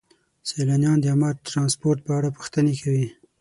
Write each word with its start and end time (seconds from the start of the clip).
سیلانیان 0.49 0.97
د 1.01 1.05
عامه 1.11 1.29
ترانسپورت 1.47 1.99
په 2.03 2.11
اړه 2.17 2.29
پوښتنې 2.37 2.73
کوي. 2.83 3.05